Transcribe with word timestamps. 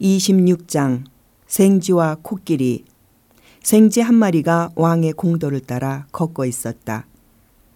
26장 0.00 1.04
생지와 1.46 2.18
코끼리 2.22 2.84
생지 3.62 4.00
한 4.00 4.14
마리가 4.14 4.70
왕의 4.76 5.12
공도를 5.14 5.60
따라 5.60 6.06
걷고 6.12 6.44
있었다. 6.44 7.06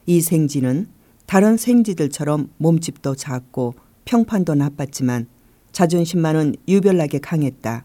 이 0.06 0.20
생지는 0.20 0.88
다른 1.26 1.56
생지들처럼 1.56 2.50
몸집도 2.58 3.14
작고 3.14 3.74
평판도 4.04 4.54
나빴지만 4.54 5.26
자존심만은 5.72 6.56
유별나게 6.68 7.18
강했다. 7.18 7.84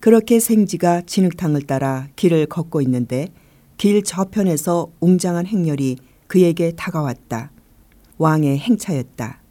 그렇게 0.00 0.40
생지가 0.40 1.02
진흙탕을 1.02 1.62
따라 1.62 2.08
길을 2.16 2.46
걷고 2.46 2.80
있는데 2.82 3.28
길 3.76 4.02
저편에서 4.02 4.90
웅장한 5.00 5.46
행렬이 5.46 5.96
그에게 6.26 6.72
다가왔다. 6.72 7.50
왕의 8.18 8.58
행차였다. 8.58 9.43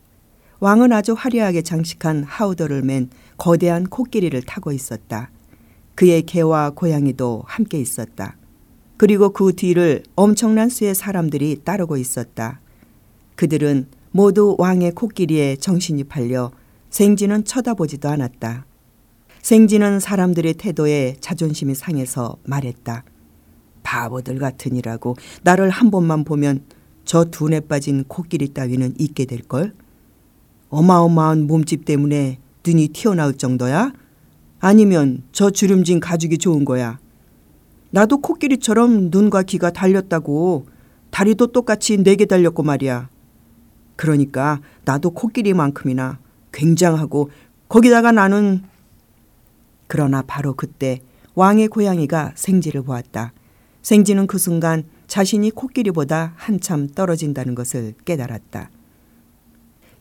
왕은 0.64 0.94
아주 0.94 1.12
화려하게 1.12 1.62
장식한 1.62 2.24
하우더를 2.24 2.84
맨 2.84 3.10
거대한 3.36 3.84
코끼리를 3.84 4.42
타고 4.44 4.72
있었다. 4.72 5.30
그의 5.94 6.22
개와 6.22 6.70
고양이도 6.70 7.44
함께 7.46 7.82
있었다. 7.82 8.38
그리고 8.96 9.32
그 9.34 9.54
뒤를 9.54 10.04
엄청난 10.16 10.70
수의 10.70 10.96
사람들이 10.96 11.64
따르고 11.66 11.98
있었다. 11.98 12.62
그들은 13.36 13.88
모두 14.12 14.56
왕의 14.58 14.94
코끼리에 14.94 15.58
정신이 15.58 16.06
팔려 16.06 16.54
생지는 16.90 17.44
쳐다보지도 17.44 18.08
않았다. 18.08 18.66
생지는 19.42 20.00
사람들의 20.00 20.54
태도에 20.54 21.18
자존심이 21.20 21.76
상해서 21.76 22.38
말했다. 22.46 23.04
바보들 23.84 24.40
같으니라고 24.40 25.18
나를 25.42 25.70
한 25.70 25.92
번만 25.92 26.24
보면 26.24 26.64
저 27.04 27.26
둔에 27.26 27.60
빠진 27.60 28.06
코끼리 28.06 28.54
따위는 28.54 28.94
있게 28.98 29.26
될걸? 29.26 29.83
어마어마한 30.74 31.46
몸집 31.46 31.86
때문에 31.86 32.40
눈이 32.66 32.88
튀어나올 32.90 33.36
정도야? 33.36 33.94
아니면 34.60 35.22
저 35.32 35.52
주름진 35.52 36.00
가죽이 36.00 36.40
좋은 36.40 36.66
거야? 36.66 36.98
나도 37.92 38.18
코끼리처럼 38.22 39.10
눈과 39.12 39.44
귀가 39.44 39.70
달렸다고 39.70 40.66
다리도 41.12 41.52
똑같이 41.52 41.98
네 41.98 42.16
개 42.16 42.26
달렸고 42.26 42.64
말이야. 42.64 43.08
그러니까 43.96 44.62
나도 44.84 45.12
코끼리만큼이나 45.12 46.18
굉장하고 46.52 47.30
거기다가 47.70 48.12
나는 48.12 48.64
그러나 49.86 50.24
바로 50.26 50.56
그때 50.56 51.02
왕의 51.36 51.68
고양이가 51.68 52.32
생지를 52.34 52.82
보았다. 52.82 53.32
생지는 53.84 54.26
그 54.26 54.40
순간 54.40 54.86
자신이 55.06 55.52
코끼리보다 55.52 56.34
한참 56.36 56.88
떨어진다는 56.88 57.54
것을 57.54 57.94
깨달았다. 58.06 58.72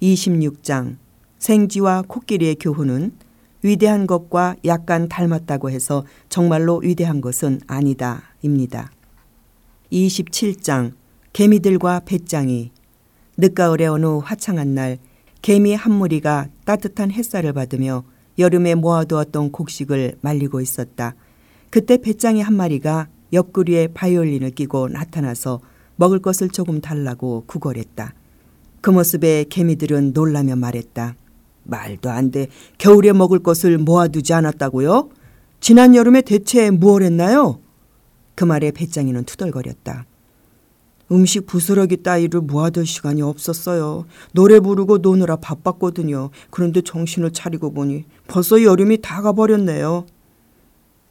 26장 0.03 0.97
생쥐와 1.39 2.03
코끼리의 2.09 2.57
교훈은 2.57 3.13
위대한 3.63 4.09
것과 4.09 4.57
약간 4.65 5.09
닮았다고 5.09 5.71
해서 5.71 6.05
정말로 6.29 6.79
위대한 6.79 7.21
것은 7.21 7.61
아니다. 7.69 8.23
입니다. 8.43 8.91
27장 9.93 10.95
개미들과 11.33 12.01
배짱이 12.05 12.73
늦가을의 13.37 13.87
어느 13.87 14.07
화창한 14.19 14.75
날 14.75 14.99
개미 15.41 15.75
한 15.75 15.93
무리가 15.93 16.49
따뜻한 16.65 17.13
햇살을 17.13 17.53
받으며 17.53 18.03
여름에 18.39 18.75
모아두었던 18.75 19.53
곡식을 19.53 20.19
말리고 20.21 20.61
있었다. 20.61 21.15
그때 21.71 21.97
배짱이 21.97 22.41
한 22.41 22.55
마리가 22.55 23.09
옆구리에 23.33 23.89
바이올린을 23.89 24.51
끼고 24.51 24.89
나타나서 24.89 25.61
먹을 25.97 26.19
것을 26.19 26.49
조금 26.49 26.81
달라고 26.81 27.45
구걸했다. 27.47 28.15
그 28.83 28.91
모습에 28.91 29.45
개미들은 29.49 30.13
놀라며 30.13 30.57
말했다. 30.57 31.15
말도 31.63 32.11
안 32.11 32.33
돼. 32.33 32.49
겨울에 32.79 33.13
먹을 33.13 33.39
것을 33.39 33.79
모아두지 33.79 34.35
않았다고요? 34.35 35.09
지난 35.61 35.95
여름에 35.95 36.23
대체 36.23 36.71
무얼 36.71 37.05
했나요? 37.05 37.61
그 38.35 38.45
말에 38.45 38.73
배짱이는 38.73 39.25
투덜거렸다. 39.25 40.07
음식 41.13 41.47
부스러기 41.47 41.99
따위를 41.99 42.41
모아둘 42.41 42.85
시간이 42.85 43.23
없었어요. 43.23 44.07
노래 44.33 44.59
부르고 44.59 44.99
노느라 44.99 45.37
바빴거든요. 45.37 46.31
그런데 46.51 46.81
정신을 46.81 47.33
차리고 47.33 47.73
보니 47.73 48.05
벌써 48.27 48.63
여름이 48.63 49.01
다 49.01 49.23
가버렸네요. 49.23 50.07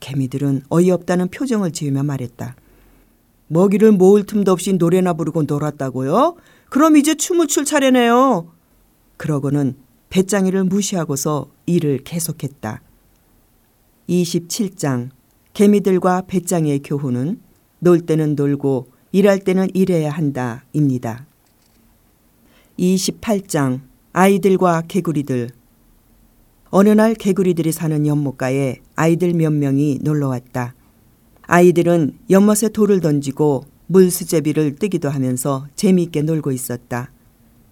개미들은 0.01 0.63
어이없다는 0.67 1.29
표정을 1.29 1.71
지으며 1.71 2.03
말했다. 2.03 2.55
먹이를 3.47 3.93
모을 3.93 4.25
틈도 4.25 4.51
없이 4.51 4.73
노래나 4.73 5.13
부르고 5.13 5.43
놀았다고요? 5.43 6.35
그럼 6.71 6.95
이제 6.95 7.15
춤을 7.15 7.47
출 7.47 7.65
차례네요. 7.65 8.49
그러고는 9.17 9.75
배짱이를 10.09 10.63
무시하고서 10.63 11.51
일을 11.65 11.97
계속했다. 12.05 12.81
27장 14.07 15.09
개미들과 15.51 16.21
배짱이의 16.27 16.79
교훈은 16.79 17.41
놀 17.79 17.99
때는 18.05 18.35
놀고 18.35 18.87
일할 19.11 19.39
때는 19.39 19.67
일해야 19.73 20.11
한다입니다. 20.11 21.25
28장 22.79 23.81
아이들과 24.13 24.83
개구리들 24.87 25.49
어느 26.69 26.87
날 26.87 27.15
개구리들이 27.15 27.73
사는 27.73 28.07
연못가에 28.07 28.77
아이들 28.95 29.33
몇 29.33 29.51
명이 29.51 29.99
놀러 30.03 30.29
왔다. 30.29 30.73
아이들은 31.41 32.17
연못에 32.29 32.69
돌을 32.69 33.01
던지고 33.01 33.65
물수제비를 33.91 34.75
뜨기도 34.75 35.09
하면서 35.09 35.67
재미있게 35.75 36.21
놀고 36.21 36.51
있었다. 36.51 37.11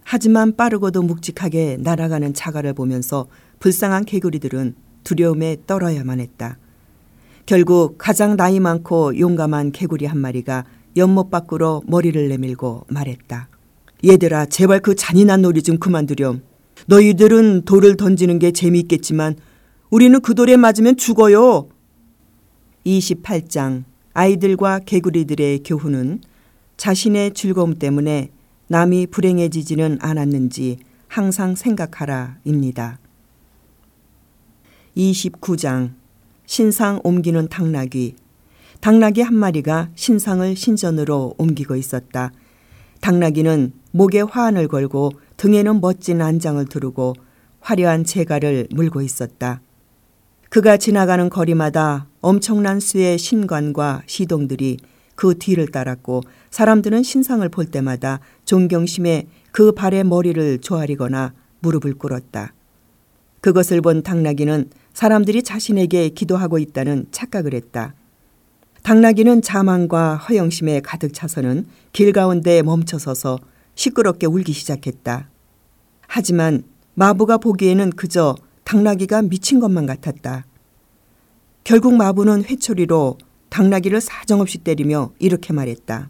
하지만 0.04 0.56
빠르고도 0.56 1.02
묵직하게 1.02 1.78
날아가는 1.80 2.34
자갈을 2.34 2.74
보면서 2.74 3.26
불쌍한 3.58 4.04
개구리들은 4.04 4.74
두려움에 5.04 5.56
떨어야만 5.66 6.20
했다. 6.20 6.58
결국 7.46 7.96
가장 7.98 8.36
나이 8.36 8.60
많고 8.60 9.18
용감한 9.18 9.72
개구리 9.72 10.06
한 10.06 10.18
마리가 10.18 10.64
연못 10.96 11.30
밖으로 11.30 11.82
머리를 11.86 12.28
내밀고 12.28 12.86
말했다. 12.88 13.48
얘들아, 14.04 14.46
제발 14.46 14.80
그 14.80 14.94
잔인한 14.94 15.42
놀이 15.42 15.62
좀 15.62 15.78
그만두렴. 15.78 16.42
너희들은 16.86 17.62
돌을 17.64 17.96
던지는 17.96 18.38
게 18.38 18.50
재미있겠지만 18.50 19.36
우리는 19.90 20.20
그 20.20 20.34
돌에 20.34 20.56
맞으면 20.56 20.96
죽어요. 20.96 21.68
28장 22.86 23.84
아이들과 24.12 24.80
개구리들의 24.80 25.62
교훈은 25.64 26.20
자신의 26.76 27.34
즐거움 27.34 27.74
때문에 27.74 28.30
남이 28.68 29.08
불행해지지는 29.08 29.98
않았는지 30.00 30.78
항상 31.08 31.54
생각하라입니다. 31.54 32.98
29장 34.96 35.94
신상 36.46 37.00
옮기는 37.04 37.48
당나귀 37.48 38.16
당나귀 38.80 39.20
한 39.20 39.34
마리가 39.34 39.90
신상을 39.94 40.56
신전으로 40.56 41.34
옮기고 41.36 41.76
있었다. 41.76 42.32
당나귀는 43.00 43.72
목에 43.92 44.22
화환을 44.22 44.68
걸고 44.68 45.12
등에는 45.36 45.80
멋진 45.80 46.22
안장을 46.22 46.64
두르고 46.64 47.14
화려한 47.60 48.04
재갈을 48.04 48.68
물고 48.70 49.02
있었다. 49.02 49.60
그가 50.50 50.76
지나가는 50.76 51.30
거리마다 51.30 52.08
엄청난 52.20 52.80
수의 52.80 53.18
신관과 53.18 54.02
시동들이 54.06 54.78
그 55.14 55.38
뒤를 55.38 55.68
따랐고 55.68 56.22
사람들은 56.50 57.04
신상을 57.04 57.48
볼 57.50 57.66
때마다 57.66 58.18
존경심에 58.46 59.28
그 59.52 59.70
발의 59.70 60.02
머리를 60.02 60.58
조아리거나 60.58 61.34
무릎을 61.60 61.94
꿇었다. 61.94 62.52
그것을 63.40 63.80
본 63.80 64.02
당나귀는 64.02 64.70
사람들이 64.92 65.44
자신에게 65.44 66.08
기도하고 66.08 66.58
있다는 66.58 67.06
착각을 67.12 67.54
했다. 67.54 67.94
당나귀는 68.82 69.42
자만과 69.42 70.16
허영심에 70.16 70.80
가득 70.80 71.14
차서는 71.14 71.66
길 71.92 72.12
가운데 72.12 72.62
멈춰서서 72.62 73.38
시끄럽게 73.76 74.26
울기 74.26 74.52
시작했다. 74.52 75.28
하지만 76.08 76.64
마부가 76.94 77.38
보기에는 77.38 77.90
그저 77.90 78.34
당나귀가 78.70 79.22
미친 79.22 79.58
것만 79.58 79.84
같았다. 79.84 80.46
결국 81.64 81.96
마부는 81.96 82.44
회초리로 82.44 83.18
당나귀를 83.48 84.00
사정없이 84.00 84.58
때리며 84.58 85.10
이렇게 85.18 85.52
말했다. 85.52 86.08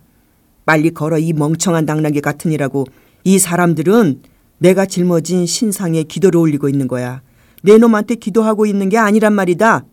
빨리 0.66 0.90
걸어 0.90 1.18
이 1.18 1.32
멍청한 1.32 1.86
당나귀 1.86 2.20
같으니라고 2.20 2.84
이 3.24 3.38
사람들은 3.38 4.20
내가 4.58 4.84
짊어진 4.84 5.46
신상에 5.46 6.02
기도를 6.02 6.38
올리고 6.38 6.68
있는 6.68 6.86
거야. 6.86 7.22
내 7.62 7.78
놈한테 7.78 8.16
기도하고 8.16 8.66
있는 8.66 8.90
게 8.90 8.98
아니란 8.98 9.32
말이다. 9.32 9.86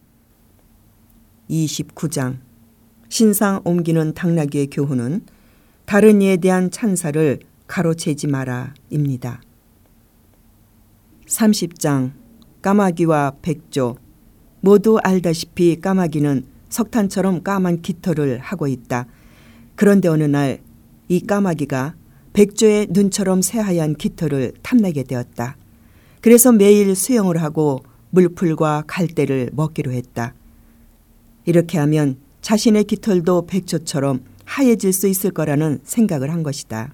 29장 1.50 2.40
신상 3.08 3.62
옮기는 3.63 4.13
당나귀의 4.13 4.68
교훈은 4.72 5.22
다른 5.86 6.22
이에 6.22 6.36
대한 6.36 6.70
찬사를 6.70 7.40
가로채지 7.68 8.28
마라입니다. 8.28 9.42
30장 11.28 12.26
까마귀와 12.62 13.33
백조 13.42 13.98
모두 14.62 14.98
알다시피 15.04 15.80
까마귀는 15.81 16.45
석탄처럼 16.69 17.44
까만 17.44 17.81
깃털을 17.81 18.39
하고 18.39 18.68
있다. 18.68 19.07
그런데 19.75 20.07
어느 20.07 20.24
날 20.24 20.68
이 21.09 21.21
까마귀가 21.21 21.95
백조의 22.33 22.88
눈처럼 22.89 23.42
새하얀 23.42 23.95
깃털을 23.95 24.54
탐내게 24.62 25.04
되었다. 25.04 25.56
그래서 26.21 26.51
매일 26.51 26.95
수영을 26.95 27.42
하고 27.42 27.80
물풀과 28.09 28.83
갈대를 28.88 29.51
먹기로 29.53 29.92
했다. 29.92 30.33
이렇게 31.45 31.77
하면 31.77 32.18
자신의 32.42 32.83
깃털도 32.83 33.48
백조처럼 33.48 34.21
하얘질 34.44 34.94
수 34.94 35.07
있을 35.07 35.31
거라는 35.31 35.80
생각을 35.83 36.31
한 36.31 36.44
것이다. 36.44 36.94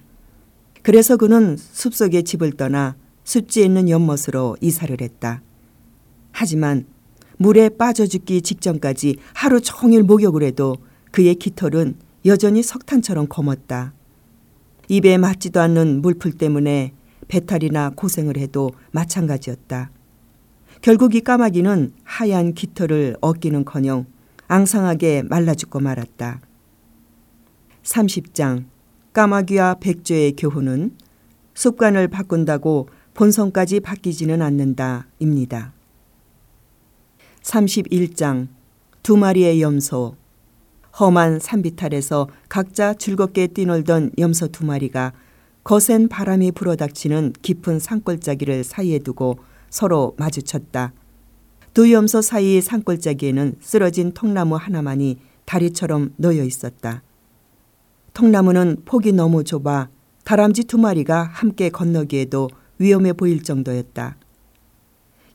그래서 0.82 1.16
그는 1.16 1.56
숲속의 1.56 2.22
집을 2.24 2.52
떠나 2.52 2.96
숲지에 3.24 3.64
있는 3.64 3.88
연못으로 3.88 4.56
이사를 4.60 4.96
했다. 5.00 5.42
하지만 6.34 6.84
물에 7.38 7.68
빠져 7.68 8.06
죽기 8.06 8.42
직전까지 8.42 9.16
하루 9.34 9.60
종일 9.60 10.02
목욕을 10.02 10.42
해도 10.42 10.76
그의 11.12 11.36
깃털은 11.36 11.94
여전히 12.26 12.62
석탄처럼 12.62 13.28
검었다. 13.28 13.94
입에 14.88 15.16
맞지도 15.16 15.60
않는 15.60 16.02
물풀 16.02 16.32
때문에 16.32 16.92
배탈이나 17.28 17.90
고생을 17.90 18.36
해도 18.36 18.72
마찬가지였다. 18.90 19.90
결국 20.82 21.14
이 21.14 21.20
까마귀는 21.20 21.92
하얀 22.02 22.52
깃털을 22.52 23.16
얻기는커녕 23.20 24.06
앙상하게 24.48 25.22
말라 25.22 25.54
죽고 25.54 25.78
말았다. 25.78 26.40
30장 27.84 28.64
까마귀와 29.12 29.76
백조의 29.76 30.34
교훈은 30.36 30.96
습관을 31.54 32.08
바꾼다고 32.08 32.88
본성까지 33.14 33.80
바뀌지는 33.80 34.42
않는다입니다. 34.42 35.74
31장 37.44 38.48
두 39.02 39.16
마리의 39.16 39.60
염소 39.60 40.16
험한 40.98 41.40
산비탈에서 41.40 42.28
각자 42.48 42.94
즐겁게 42.94 43.48
뛰놀던 43.48 44.12
염소 44.18 44.48
두 44.48 44.64
마리가 44.64 45.12
거센 45.62 46.08
바람이 46.08 46.52
불어닥치는 46.52 47.34
깊은 47.42 47.78
산골짜기를 47.78 48.64
사이에 48.64 48.98
두고 48.98 49.38
서로 49.70 50.14
마주쳤다. 50.18 50.92
두 51.72 51.90
염소 51.90 52.22
사이 52.22 52.60
산골짜기에는 52.60 53.56
쓰러진 53.60 54.12
통나무 54.12 54.56
하나만이 54.56 55.18
다리처럼 55.44 56.12
놓여 56.16 56.44
있었다. 56.44 57.02
통나무는 58.12 58.76
폭이 58.84 59.12
너무 59.12 59.42
좁아 59.42 59.88
다람쥐 60.24 60.64
두 60.64 60.78
마리가 60.78 61.24
함께 61.32 61.70
건너기에도 61.70 62.48
위험해 62.78 63.12
보일 63.12 63.42
정도였다. 63.42 64.16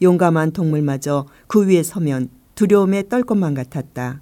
용감한 0.01 0.51
동물마저 0.51 1.25
그 1.47 1.67
위에 1.67 1.83
서면 1.83 2.29
두려움에 2.55 3.07
떨 3.09 3.23
것만 3.23 3.53
같았다. 3.53 4.21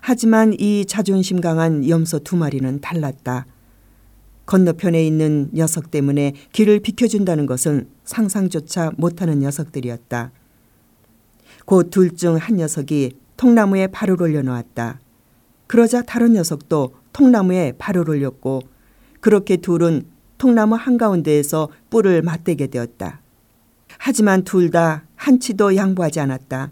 하지만 0.00 0.54
이 0.58 0.84
자존심 0.86 1.40
강한 1.40 1.88
염소 1.88 2.18
두 2.18 2.36
마리는 2.36 2.80
달랐다. 2.80 3.46
건너편에 4.46 5.06
있는 5.06 5.50
녀석 5.54 5.90
때문에 5.90 6.34
길을 6.52 6.80
비켜준다는 6.80 7.46
것은 7.46 7.88
상상조차 8.04 8.92
못하는 8.96 9.38
녀석들이었다. 9.40 10.32
곧 11.64 11.90
둘 11.90 12.14
중 12.14 12.36
한 12.36 12.56
녀석이 12.56 13.16
통나무에 13.36 13.86
발을 13.86 14.20
올려놓았다. 14.20 15.00
그러자 15.66 16.02
다른 16.02 16.34
녀석도 16.34 16.94
통나무에 17.12 17.72
발을 17.78 18.08
올렸고 18.10 18.60
그렇게 19.20 19.56
둘은 19.56 20.04
통나무 20.36 20.74
한가운데에서 20.74 21.68
뿔을 21.88 22.20
맞대게 22.22 22.66
되었다. 22.66 23.22
하지만 24.06 24.44
둘 24.44 24.70
다 24.70 25.06
한치도 25.16 25.76
양보하지 25.76 26.20
않았다. 26.20 26.70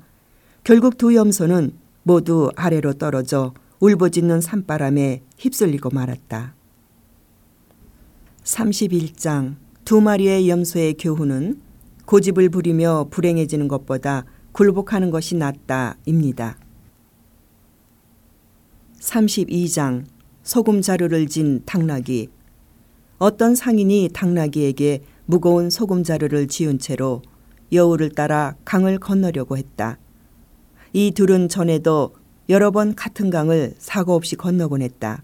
결국 0.64 0.99
두 0.99 1.14
염소는 1.14 1.73
모두 2.02 2.50
아래로 2.56 2.93
떨어져 2.94 3.55
울부짖는 3.81 4.43
산바람에 4.43 5.23
휩쓸리고 5.38 5.88
말았다. 5.88 6.55
31장 8.44 9.55
두 9.87 10.02
마리의 10.02 10.50
염소의 10.50 10.96
교훈은 10.99 11.62
고집을 12.05 12.50
부리며 12.50 13.06
불행해지는 13.11 13.67
것보다 13.67 14.26
굴복하는 14.52 15.11
것이 15.11 15.35
낫다입니다. 15.37 16.58
32장 19.00 20.05
소금 20.43 20.82
자루를 20.82 21.28
진 21.28 21.62
당나귀 21.64 22.28
어떤 23.17 23.55
상인이 23.55 24.11
당나귀에게 24.12 25.02
무거운 25.27 25.71
소금 25.71 26.05
자루를 26.05 26.49
지은 26.49 26.79
채로 26.79 27.23
여우를 27.73 28.11
따라 28.11 28.57
강을 28.65 28.99
건너려고 28.99 29.57
했다. 29.57 29.99
이 30.93 31.11
둘은 31.11 31.49
전에도 31.49 32.15
여러 32.49 32.71
번 32.71 32.95
같은 32.95 33.31
강을 33.31 33.75
사고 33.79 34.15
없이 34.15 34.37
건너곤 34.37 34.83
했다. 34.83 35.23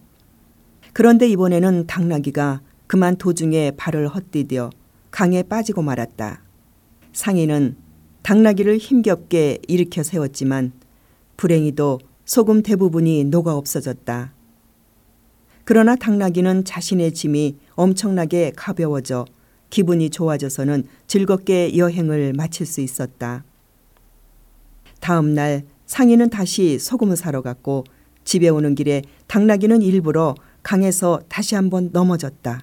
그런데 0.93 1.29
이번에는 1.29 1.87
당나귀가 1.87 2.63
그만 2.87 3.17
도중에 3.17 3.73
발을 3.77 4.09
헛디뎌 4.09 4.71
강에 5.11 5.43
빠지고 5.43 5.83
말았다. 5.83 6.43
상인은 7.13 7.77
당나귀를 8.23 8.79
힘겹게 8.79 9.59
일으켜 9.69 10.03
세웠지만 10.03 10.73
불행히도 11.37 11.99
소금 12.25 12.63
대부분이 12.63 13.25
녹아 13.25 13.55
없어졌다. 13.55 14.33
그러나 15.65 15.97
당나귀는 15.97 16.65
자신의 16.65 17.13
짐이 17.13 17.59
엄청나게 17.75 18.53
가벼워져 18.57 19.27
기분이 19.71 20.11
좋아져서는 20.11 20.85
즐겁게 21.07 21.77
여행을 21.77 22.33
마칠 22.35 22.67
수 22.67 22.81
있었다. 22.81 23.45
다음 25.01 25.35
날 25.35 25.65
상인은 25.87 26.31
다시 26.31 26.79
소금을 26.79 27.17
사러 27.17 27.43
갔고 27.43 27.85
집에 28.25 28.49
오는 28.49 28.75
길에 28.75 29.03
당나귀는 29.27 29.83
일부러 29.83 30.35
강에서 30.63 31.21
다시 31.29 31.55
한번 31.55 31.91
넘어졌다. 31.93 32.61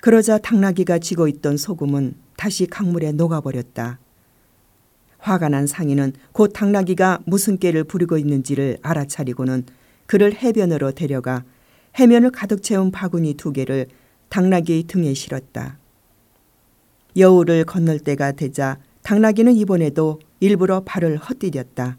그러자 0.00 0.38
당나귀가 0.38 0.98
쥐고 0.98 1.28
있던 1.28 1.56
소금은 1.56 2.14
다시 2.36 2.66
강물에 2.66 3.12
녹아버렸다. 3.12 3.98
화가 5.18 5.50
난 5.50 5.66
상인은 5.66 6.14
곧 6.32 6.52
당나귀가 6.54 7.20
무슨 7.26 7.58
깨를 7.58 7.84
부리고 7.84 8.16
있는지를 8.16 8.78
알아차리고는 8.82 9.64
그를 10.06 10.34
해변으로 10.34 10.92
데려가 10.92 11.44
해면을 11.98 12.30
가득 12.30 12.62
채운 12.62 12.90
바구니 12.90 13.34
두 13.34 13.52
개를 13.52 13.86
당나귀 14.30 14.84
등에 14.86 15.12
실었다. 15.12 15.79
여우를 17.16 17.64
건널 17.64 17.98
때가 17.98 18.32
되자 18.32 18.78
당나귀는 19.02 19.54
이번에도 19.54 20.20
일부러 20.40 20.80
발을 20.84 21.18
헛디뎠다. 21.18 21.96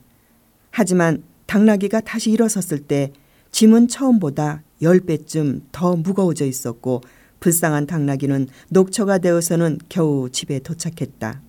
하지만 0.71 1.23
당나귀가 1.45 2.01
다시 2.01 2.31
일어섰을 2.31 2.79
때 2.79 3.11
짐은 3.51 3.87
처음보다 3.87 4.63
10배쯤 4.81 5.63
더 5.71 5.95
무거워져 5.95 6.45
있었고 6.45 7.01
불쌍한 7.39 7.87
당나귀는 7.87 8.47
녹초가 8.69 9.17
되어서는 9.17 9.79
겨우 9.89 10.29
집에 10.29 10.59
도착했다. 10.59 11.41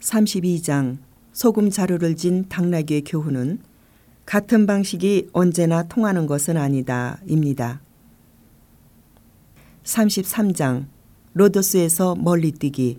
32장 0.00 0.98
소금 1.32 1.70
자루를 1.70 2.16
진 2.16 2.48
당나귀의 2.48 3.02
교훈은 3.02 3.58
같은 4.24 4.66
방식이 4.66 5.28
언제나 5.32 5.82
통하는 5.82 6.26
것은 6.26 6.56
아니다. 6.56 7.18
입니다. 7.26 7.80
33장 9.82 10.86
로도스에서 11.34 12.14
멀리 12.14 12.52
뛰기 12.52 12.98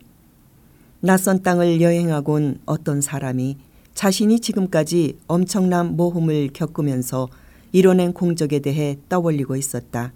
낯선 0.99 1.41
땅을 1.41 1.79
여행하곤 1.81 2.59
어떤 2.65 2.99
사람이 2.99 3.57
자신이 3.93 4.41
지금까지 4.41 5.17
엄청난 5.27 5.95
모험을 5.95 6.49
겪으면서 6.51 7.29
이뤄낸 7.71 8.11
공적에 8.11 8.59
대해 8.59 8.97
떠올리고 9.07 9.55
있었다. 9.55 10.11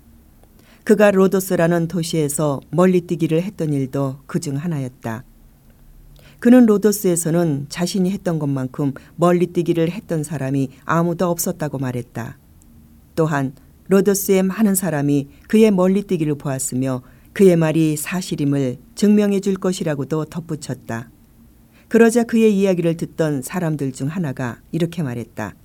그가 0.84 1.12
로도스라는 1.12 1.88
도시에서 1.88 2.60
멀리 2.72 3.02
뛰기를 3.02 3.42
했던 3.42 3.72
일도 3.74 4.18
그 4.26 4.40
중 4.40 4.58
하나였다. 4.58 5.24
그는 6.40 6.66
로도스에서는 6.66 7.68
자신이 7.70 8.12
했던 8.12 8.38
것만큼 8.40 8.94
멀리 9.16 9.48
뛰기를 9.48 9.92
했던 9.92 10.24
사람이 10.24 10.70
아무도 10.84 11.30
없었다고 11.30 11.78
말했다. 11.80 12.38
또한 13.16 13.54
로도스의 13.88 14.44
많은 14.44 14.76
사람이 14.76 15.28
그의 15.48 15.72
멀리 15.72 16.04
뛰기를 16.04 16.36
보았으며 16.36 17.02
그의 17.40 17.56
말이 17.56 17.96
사실임을 17.96 18.80
증명해 18.96 19.40
줄 19.40 19.56
것이라고도 19.56 20.26
덧붙였다. 20.26 21.10
그러자 21.88 22.26
그의 22.26 22.54
이야기를 22.60 22.98
듣던 22.98 23.44
사람들 23.44 23.94
중 23.94 24.10
하나가 24.10 24.60
이렇게 24.74 25.04
말했다. 25.04 25.56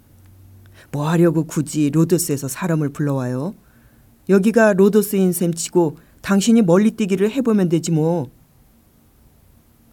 뭐 0.92 1.08
하려고 1.08 1.42
굳이 1.42 1.90
로도스에서 1.90 2.46
사람을 2.46 2.90
불러와요? 2.90 3.56
여기가 4.28 4.74
로도스인 4.74 5.32
셈 5.32 5.52
치고 5.52 5.98
당신이 6.20 6.62
멀리 6.62 6.92
뛰기를 6.92 7.32
해보면 7.32 7.68
되지 7.68 7.90
뭐. 7.90 8.30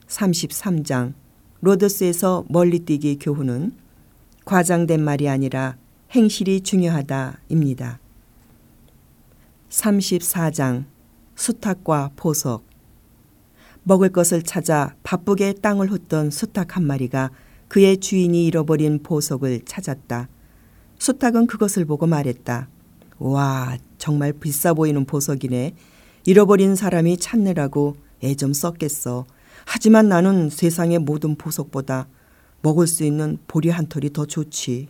33장 0.05 1.13
로더스에서 1.61 2.45
멀리 2.47 2.77
뛰기 2.77 3.17
교훈은 3.17 3.73
과장된 4.45 5.03
말이 5.03 5.27
아니라 5.27 5.77
행실이 6.11 6.61
중요하다입니다. 6.61 7.99
34장 9.71 10.90
수탉과 11.41 12.11
보석 12.15 12.63
먹을 13.81 14.09
것을 14.09 14.43
찾아 14.43 14.93
바쁘게 15.01 15.53
땅을 15.53 15.89
훑던 15.89 16.29
수탉 16.29 16.75
한 16.75 16.85
마리가 16.85 17.31
그의 17.67 17.97
주인이 17.97 18.45
잃어버린 18.45 19.01
보석을 19.01 19.61
찾았다. 19.65 20.29
수탉은 20.99 21.47
그것을 21.47 21.85
보고 21.85 22.05
말했다. 22.05 22.69
와, 23.17 23.75
정말 23.97 24.33
비싸 24.33 24.75
보이는 24.75 25.03
보석이네. 25.03 25.73
잃어버린 26.25 26.75
사람이 26.75 27.17
찾느라고 27.17 27.95
애 28.23 28.35
좀 28.35 28.53
썼겠어. 28.53 29.25
하지만 29.65 30.09
나는 30.09 30.51
세상의 30.51 30.99
모든 30.99 31.35
보석보다 31.35 32.07
먹을 32.61 32.85
수 32.85 33.03
있는 33.03 33.39
보리 33.47 33.69
한 33.69 33.87
털이 33.87 34.13
더 34.13 34.27
좋지. 34.27 34.89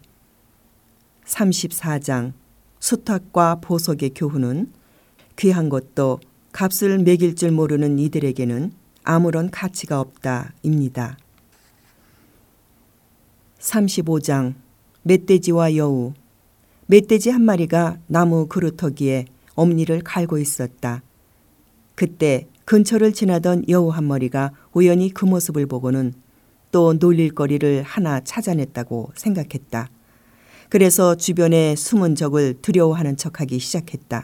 34장 1.23 2.33
수탉과 2.81 3.61
보석의 3.61 4.11
교훈은 4.15 4.73
귀한 5.37 5.69
것도 5.69 6.19
값을 6.51 6.99
매길 6.99 7.35
줄 7.35 7.51
모르는 7.51 7.99
이들에게는 7.99 8.71
아무런 9.03 9.49
가치가 9.49 9.99
없다입니다. 9.99 11.17
35장 13.59 14.55
멧돼지와 15.03 15.75
여우 15.75 16.13
멧돼지 16.87 17.29
한 17.29 17.43
마리가 17.43 17.99
나무 18.07 18.47
그루터기에 18.47 19.25
엄니를 19.55 20.01
갈고 20.01 20.37
있었다. 20.37 21.01
그때 21.95 22.47
근처를 22.65 23.13
지나던 23.13 23.65
여우 23.69 23.89
한 23.89 24.05
마리가 24.05 24.51
우연히 24.73 25.09
그 25.09 25.25
모습을 25.25 25.65
보고는 25.67 26.13
또 26.71 26.93
놀릴 26.93 27.35
거리를 27.35 27.83
하나 27.83 28.21
찾아냈다고 28.21 29.11
생각했다. 29.15 29.89
그래서 30.69 31.15
주변에 31.15 31.75
숨은 31.75 32.15
적을 32.15 32.55
두려워하는 32.61 33.17
척하기 33.17 33.59
시작했다. 33.59 34.23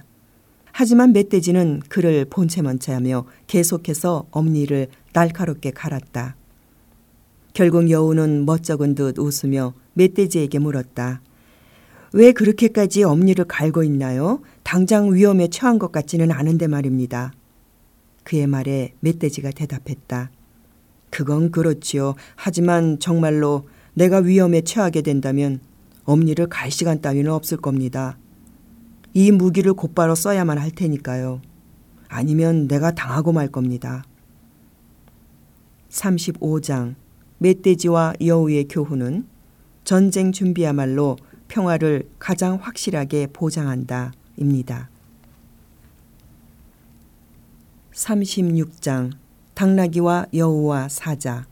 하지만 0.80 1.12
멧돼지는 1.12 1.82
그를 1.90 2.24
본체먼체하며 2.26 3.26
계속해서 3.48 4.28
엄니를 4.30 4.90
날카롭게 5.12 5.72
갈았다. 5.72 6.36
결국 7.54 7.90
여우는 7.90 8.46
멋쩍은 8.46 8.94
듯 8.94 9.18
웃으며 9.18 9.74
멧돼지에게 9.96 10.60
물었다. 10.60 11.22
왜 12.14 12.32
그렇게까지 12.32 13.02
엄니를 13.02 13.46
갈고 13.46 13.82
있나요? 13.82 14.42
당장 14.62 15.16
위험에 15.16 15.48
처한 15.48 15.80
것 15.80 15.92
같지는 15.92 16.30
않은데 16.30 16.68
말입니다. 16.68 17.34
그의 18.24 18.46
말에 18.46 18.94
멧돼지가 19.00 19.50
대답했다. 19.50 20.30
그건 21.10 21.50
그렇지요. 21.50 22.14
하지만 22.36 23.00
정말로 23.00 23.68
내가 23.96 24.20
위험에 24.20 24.62
처하게 24.62 25.02
된다면 25.02 25.60
엄니를 26.04 26.46
갈 26.46 26.70
시간 26.70 27.02
따위는 27.02 27.32
없을 27.32 27.58
겁니다. 27.58 28.20
이 29.18 29.32
무기를 29.32 29.74
곧바로 29.74 30.14
써야만 30.14 30.60
할 30.60 30.70
테니까요. 30.70 31.42
아니면 32.08 32.68
내가 32.68 32.92
당하고 32.92 33.32
말 33.32 33.48
겁니다. 33.48 34.04
35장 35.90 36.94
멧돼지와 37.40 38.14
여우의 38.24 38.68
교훈은 38.68 39.26
전쟁 39.84 40.32
준비야말로 40.32 41.18
평화를 41.48 42.08
가장 42.20 42.60
확실하게 42.62 43.30
보장한다. 43.34 44.14
입니다. 44.36 44.88
36장 47.94 49.14
당나귀와 49.56 50.28
여우와 50.36 50.90
사자 50.90 51.48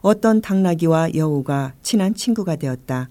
어떤 0.00 0.40
당나귀와 0.40 1.14
여우가 1.14 1.74
친한 1.82 2.14
친구가 2.14 2.56
되었다. 2.56 3.10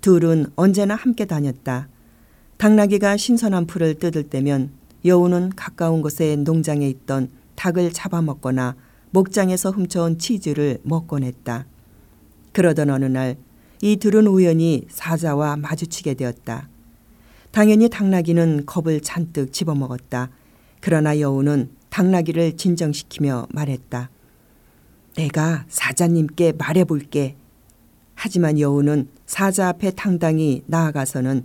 둘은 0.00 0.46
언제나 0.56 0.96
함께 0.96 1.24
다녔다. 1.24 1.86
당나귀가 2.58 3.16
신선한 3.16 3.66
풀을 3.66 3.94
뜯을 3.94 4.24
때면 4.24 4.70
여우는 5.04 5.50
가까운 5.56 6.02
곳에 6.02 6.36
농장에 6.36 6.88
있던 6.88 7.30
닭을 7.56 7.92
잡아먹거나 7.92 8.76
목장에서 9.10 9.70
훔쳐온 9.70 10.18
치즈를 10.18 10.78
먹곤 10.82 11.22
했다. 11.24 11.66
그러던 12.52 12.90
어느 12.90 13.06
날 13.06 13.36
이 13.80 13.96
둘은 13.96 14.26
우연히 14.26 14.86
사자와 14.90 15.56
마주치게 15.56 16.14
되었다. 16.14 16.68
당연히 17.52 17.88
당나귀는 17.88 18.66
겁을 18.66 19.00
잔뜩 19.00 19.52
집어먹었다. 19.52 20.30
그러나 20.80 21.18
여우는 21.20 21.70
당나귀를 21.88 22.56
진정시키며 22.56 23.46
말했다. 23.50 24.10
내가 25.16 25.64
사자님께 25.68 26.52
말해볼게. 26.58 27.36
하지만 28.14 28.58
여우는 28.58 29.08
사자 29.26 29.68
앞에 29.68 29.92
당당히 29.92 30.62
나아가서는 30.66 31.44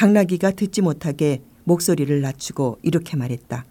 당나귀가 0.00 0.52
듣지 0.52 0.80
못하게 0.80 1.42
목소리를 1.64 2.22
낮추고 2.22 2.78
이렇게 2.80 3.18
말했다. 3.18 3.66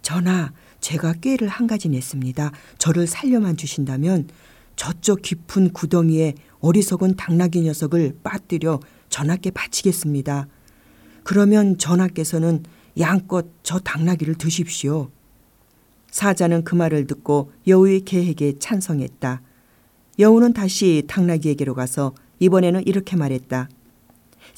전하, 0.00 0.54
제가 0.80 1.12
꾀를 1.12 1.48
한 1.48 1.66
가지 1.66 1.90
냈습니다. 1.90 2.50
저를 2.78 3.06
살려만 3.06 3.58
주신다면 3.58 4.26
저쪽 4.74 5.20
깊은 5.20 5.74
구덩이에 5.74 6.32
어리석은 6.60 7.16
당나귀 7.16 7.60
녀석을 7.60 8.20
빠뜨려 8.22 8.80
전하께 9.10 9.50
바치겠습니다. 9.50 10.48
그러면 11.24 11.76
전하께서는 11.76 12.62
양껏 12.98 13.46
저 13.62 13.78
당나귀를 13.80 14.36
드십시오. 14.36 15.10
사자는 16.10 16.64
그 16.64 16.74
말을 16.74 17.06
듣고 17.06 17.52
여우의 17.66 18.06
계획에 18.06 18.54
찬성했다. 18.58 19.42
여우는 20.20 20.54
다시 20.54 21.02
당나귀에게로 21.06 21.74
가서 21.74 22.14
이번에는 22.38 22.86
이렇게 22.86 23.16
말했다. 23.16 23.68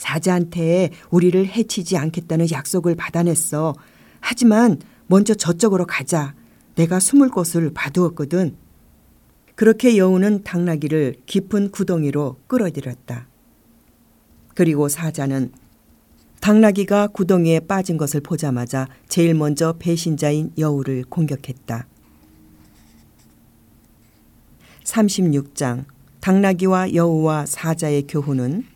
사자한테 0.02 0.90
우리를 1.10 1.46
해치지 1.46 1.96
않겠다는 1.96 2.50
약속을 2.50 2.96
받아냈어. 2.96 3.72
하지만 4.20 4.78
먼저 5.06 5.32
저쪽으로 5.32 5.86
가자. 5.86 6.34
내가 6.74 6.98
숨을 6.98 7.28
곳을 7.28 7.72
봐두었거든. 7.72 8.56
그렇게 9.54 9.96
여우는 9.96 10.42
당나귀를 10.42 11.16
깊은 11.26 11.70
구덩이로 11.70 12.38
끌어들였다. 12.48 13.28
그리고 14.54 14.88
사자는 14.88 15.52
당나귀가 16.40 17.06
구덩이에 17.08 17.60
빠진 17.60 17.96
것을 17.96 18.20
보자마자 18.20 18.88
제일 19.06 19.34
먼저 19.34 19.74
배신자인 19.78 20.50
여우를 20.58 21.04
공격했다. 21.08 21.86
36장 24.82 25.84
당나귀와 26.20 26.94
여우와 26.94 27.46
사자의 27.46 28.08
교훈은 28.08 28.71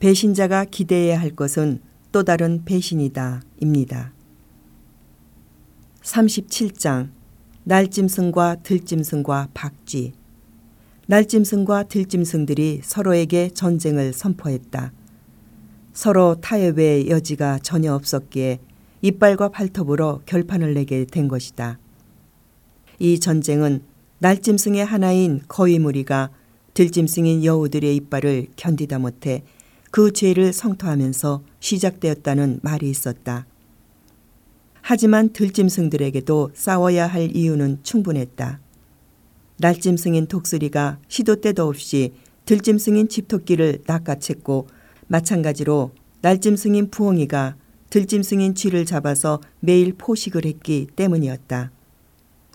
배신자가 0.00 0.64
기대해야 0.64 1.20
할 1.20 1.30
것은 1.30 1.80
또 2.10 2.24
다른 2.24 2.64
배신이다 2.64 3.42
입니다. 3.60 4.12
37장 6.02 7.10
날짐승과 7.64 8.62
들짐승과 8.62 9.48
박쥐 9.52 10.14
날짐승과 11.06 11.84
들짐승들이 11.84 12.80
서로에게 12.82 13.50
전쟁을 13.50 14.14
선포했다. 14.14 14.92
서로 15.92 16.36
타협의 16.40 17.10
여지가 17.10 17.58
전혀 17.58 17.92
없었기에 17.92 18.58
이빨과 19.02 19.50
발톱으로 19.50 20.22
결판을 20.24 20.72
내게 20.72 21.04
된 21.04 21.28
것이다. 21.28 21.78
이 22.98 23.20
전쟁은 23.20 23.82
날짐승의 24.20 24.84
하나인 24.84 25.42
거위무리가 25.46 26.30
들짐승인 26.72 27.44
여우들의 27.44 27.96
이빨을 27.96 28.46
견디다 28.56 28.98
못해 28.98 29.42
그 29.90 30.12
죄를 30.12 30.52
성토하면서 30.52 31.42
시작되었다는 31.58 32.60
말이 32.62 32.88
있었다. 32.88 33.46
하지만 34.82 35.32
들짐승들에게도 35.32 36.50
싸워야 36.54 37.06
할 37.06 37.34
이유는 37.36 37.80
충분했다. 37.82 38.60
날짐승인 39.58 40.26
독수리가 40.26 40.98
시도 41.08 41.36
때도 41.36 41.68
없이 41.68 42.14
들짐승인 42.46 43.08
집토끼를 43.08 43.80
낚아챘고 43.86 44.66
마찬가지로 45.06 45.92
날짐승인 46.22 46.90
부엉이가 46.90 47.56
들짐승인 47.90 48.54
쥐를 48.54 48.86
잡아서 48.86 49.40
매일 49.58 49.92
포식을 49.92 50.44
했기 50.44 50.86
때문이었다. 50.96 51.70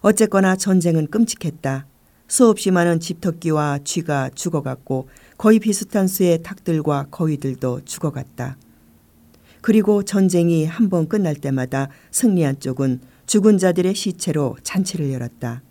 어쨌거나 0.01 0.56
전쟁은 0.56 1.08
끔찍했다. 1.08 1.86
수없이 2.27 2.72
많은 2.72 3.00
집토끼와 3.00 3.80
쥐가 3.84 4.32
죽어갔고 4.34 5.08
거의 5.38 5.60
비슷한 5.60 6.08
수의 6.08 6.42
닭들과 6.44 7.08
거위들도 7.12 7.82
죽어갔다. 7.86 8.58
그리고 9.62 10.04
전쟁이 10.04 10.65
한 10.65 10.89
번 10.89 11.08
끝날 11.08 11.36
때마다 11.36 11.89
승리한 12.12 12.60
쪽은 12.60 13.01
죽은 13.25 13.58
자들의 13.58 13.96
시체로 13.96 14.56
잔치를 14.63 15.12
열었다. 15.12 15.63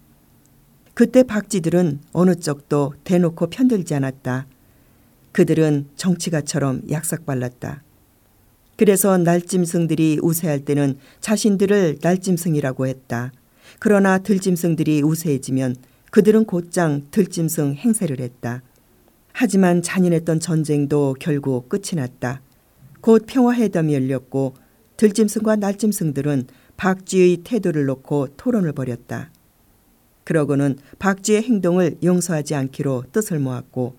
그때 0.92 1.23
박쥐들은 1.23 2.00
어느 2.12 2.35
쪽도 2.35 2.94
대놓고 3.04 3.49
편들지 3.50 3.94
않았다. 3.94 4.47
그들은 5.33 5.88
정치가처럼 5.97 6.83
약삭발랐다. 6.90 7.83
그래서 8.76 9.16
날짐승들이 9.18 10.18
우세할 10.23 10.64
때는 10.64 10.99
자신들을 11.21 11.99
날짐승이라고 12.02 12.87
했다. 12.88 13.33
그러나 13.78 14.18
들짐승들이 14.18 15.02
우세해지면 15.02 15.76
그들은 16.11 16.44
곧장 16.44 17.06
들짐승 17.11 17.75
행세를 17.75 18.21
했다. 18.21 18.62
하지만 19.37 19.83
잔인했던 19.83 20.38
전쟁도 20.38 21.17
결국 21.19 21.69
끝이 21.69 21.97
났다. 21.97 22.41
곧 23.00 23.25
평화회담이 23.26 23.93
열렸고 23.93 24.55
들짐승과 24.97 25.57
날짐승들은 25.57 26.47
박쥐의 26.76 27.38
태도를 27.38 27.85
놓고 27.87 28.29
토론을 28.37 28.73
벌였다. 28.73 29.31
그러고는 30.23 30.79
박쥐의 31.00 31.43
행동을 31.43 31.99
용서하지 32.03 32.55
않기로 32.55 33.07
뜻을 33.11 33.41
모았고 33.41 33.97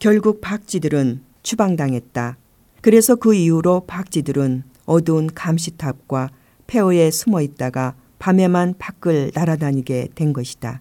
결국 0.00 0.40
박쥐들은 0.40 1.22
추방당했다. 1.44 2.36
그래서 2.82 3.14
그 3.14 3.34
이후로 3.34 3.86
박쥐들은 3.86 4.64
어두운 4.84 5.28
감시탑과 5.32 6.30
폐허에 6.66 7.12
숨어 7.12 7.40
있다가 7.40 7.94
밤에만 8.18 8.74
밖을 8.78 9.30
날아다니게 9.32 10.08
된 10.16 10.32
것이다. 10.32 10.80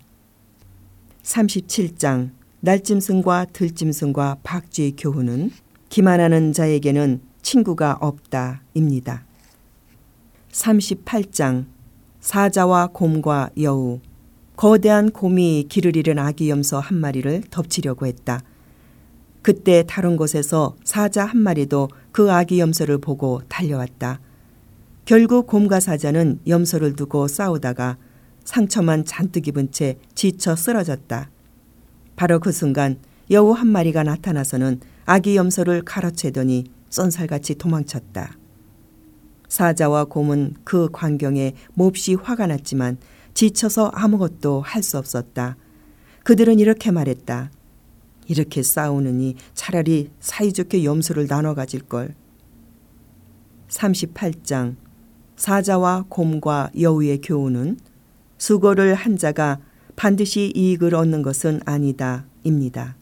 37장 1.22 2.32
날짐승과 2.65 3.45
들짐승과 3.53 4.38
박쥐의 4.41 4.95
교훈은 4.98 5.51
기만하는 5.89 6.51
자에게는 6.51 7.22
친구가 7.43 8.00
없다입니다. 8.01 9.24
38장 10.51 11.65
사자와 12.19 12.88
곰과 12.88 13.51
여우 13.62 14.00
거대한 14.55 15.12
곰이 15.12 15.67
길을 15.69 15.95
잃은 15.95 16.17
아기 16.17 16.50
염소 16.50 16.79
한 16.79 16.98
마리를 16.98 17.43
덮치려고 17.51 18.07
했다. 18.07 18.41
그때 19.43 19.84
다른 19.86 20.17
곳에서 20.17 20.75
사자 20.84 21.24
한 21.24 21.38
마리도 21.38 21.89
그 22.12 22.31
아기 22.31 22.60
염소를 22.60 22.98
보고 22.98 23.43
달려왔다. 23.48 24.19
결국 25.05 25.45
곰과 25.45 25.79
사자는 25.79 26.39
염소를 26.48 26.95
두고 26.95 27.27
싸우다가 27.27 27.98
상처만 28.43 29.05
잔뜩 29.05 29.48
입은 29.48 29.72
채 29.72 30.00
지쳐 30.15 30.55
쓰러졌다. 30.55 31.29
바로 32.15 32.39
그 32.39 32.51
순간 32.51 32.98
여우 33.31 33.51
한 33.51 33.67
마리가 33.67 34.03
나타나서는 34.03 34.79
아기 35.05 35.36
염소를 35.36 35.84
가로채더니 35.84 36.65
쏜살같이 36.89 37.55
도망쳤다. 37.55 38.38
사자와 39.50 40.05
곰은 40.05 40.55
그 40.63 40.89
광경에 40.91 41.53
몹시 41.74 42.15
화가 42.15 42.48
났지만 42.48 42.98
지쳐서 43.34 43.88
아무것도 43.88 44.62
할 44.62 44.81
수 44.81 44.98
없었다. 44.98 45.57
그들은 46.24 46.60
이렇게 46.60 46.91
말했다. 46.91 47.51
이렇게 48.27 48.63
싸우느니 48.63 49.36
차라리 49.53 50.10
사이좋게 50.19 50.84
염소를 50.84 51.27
나눠 51.27 51.53
가질 51.53 51.81
걸. 51.81 52.15
38장 53.69 54.75
사자와 55.36 56.05
곰과 56.10 56.72
여우의 56.79 57.22
교훈은 57.22 57.77
수고를 58.38 58.95
한 58.95 59.17
자가 59.17 59.60
반드시 59.95 60.51
이익을 60.55 60.95
얻는 60.95 61.21
것은 61.21 61.61
아니다. 61.65 62.25
입니다. 62.43 62.95